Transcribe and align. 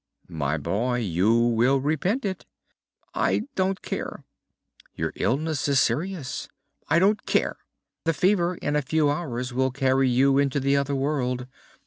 "My 0.31 0.57
boy, 0.57 0.97
you 1.01 1.31
will 1.37 1.79
repent 1.79 2.25
it." 2.25 2.47
"I 3.13 3.43
don't 3.53 3.83
care." 3.83 4.23
"Your 4.95 5.13
illness 5.15 5.67
is 5.67 5.79
serious." 5.79 6.47
"I 6.89 6.97
don't 6.97 7.23
care." 7.27 7.57
"The 8.05 8.13
fever 8.15 8.55
in 8.55 8.75
a 8.75 8.81
few 8.81 9.11
hours 9.11 9.53
will 9.53 9.69
carry 9.69 10.09
you 10.09 10.39
into 10.39 10.59
the 10.59 10.75
other 10.75 10.95
world." 10.95 11.45